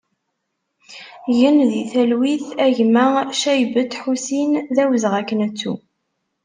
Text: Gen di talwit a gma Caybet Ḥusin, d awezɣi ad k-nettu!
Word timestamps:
Gen 1.37 1.57
di 1.71 1.83
talwit 1.91 2.45
a 2.65 2.67
gma 2.75 3.05
Caybet 3.41 3.93
Ḥusin, 4.01 4.51
d 4.73 4.77
awezɣi 4.83 5.17
ad 5.19 5.25
k-nettu! 5.27 5.73